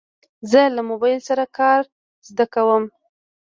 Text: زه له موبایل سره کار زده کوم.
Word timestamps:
زه 0.51 0.61
له 0.75 0.81
موبایل 0.89 1.19
سره 1.29 1.43
کار 1.57 1.81
زده 2.29 2.45
کوم. 2.53 2.83